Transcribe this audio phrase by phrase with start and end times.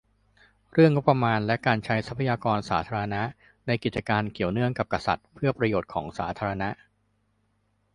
[0.73, 3.21] -เรื่องงบประมาณและการใช้ทรัพยากรสาธารณะ
[3.67, 6.69] ในกิจการเกี่ยวเนื่องกับกษัตริย์ เพื่อประโยชน์ของสาธารณะ